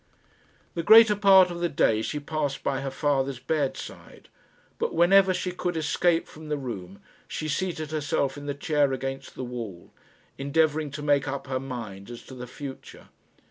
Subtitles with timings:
[0.73, 4.29] The greater part of the day she passed by her father's bedside,
[4.79, 9.35] but whenever she could escape from the room, she seated herself in the chair against
[9.35, 9.93] the wall,
[10.39, 13.09] endeavouring to make up her mind as to the future.